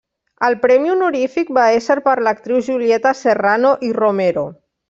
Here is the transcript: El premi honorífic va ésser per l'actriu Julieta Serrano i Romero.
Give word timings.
El 0.45 0.55
premi 0.63 0.89
honorífic 0.93 1.51
va 1.59 1.67
ésser 1.81 1.97
per 2.07 2.15
l'actriu 2.29 2.65
Julieta 2.71 3.15
Serrano 3.23 3.75
i 3.91 3.97
Romero. 4.03 4.49